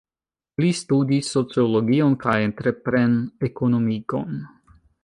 Li 0.63 0.69
studis 0.79 1.29
sociologion 1.35 2.17
kaj 2.27 2.35
entrepren-ekonomikon. 2.49 4.43